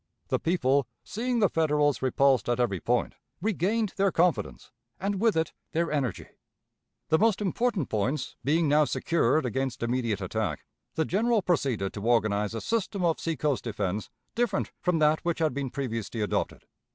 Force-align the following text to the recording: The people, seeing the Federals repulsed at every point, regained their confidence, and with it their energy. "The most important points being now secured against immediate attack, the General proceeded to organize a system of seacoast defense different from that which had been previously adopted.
The 0.29 0.39
people, 0.39 0.87
seeing 1.03 1.41
the 1.41 1.47
Federals 1.47 2.01
repulsed 2.01 2.49
at 2.49 2.59
every 2.59 2.79
point, 2.79 3.13
regained 3.39 3.93
their 3.97 4.11
confidence, 4.11 4.71
and 4.99 5.19
with 5.21 5.37
it 5.37 5.53
their 5.73 5.91
energy. 5.91 6.25
"The 7.09 7.19
most 7.19 7.39
important 7.39 7.87
points 7.87 8.35
being 8.43 8.67
now 8.67 8.85
secured 8.85 9.45
against 9.45 9.83
immediate 9.83 10.19
attack, 10.19 10.65
the 10.95 11.05
General 11.05 11.43
proceeded 11.43 11.93
to 11.93 12.01
organize 12.03 12.55
a 12.55 12.61
system 12.61 13.05
of 13.05 13.19
seacoast 13.19 13.65
defense 13.65 14.09
different 14.33 14.71
from 14.81 14.97
that 14.97 15.19
which 15.23 15.37
had 15.37 15.53
been 15.53 15.69
previously 15.69 16.21
adopted. 16.21 16.65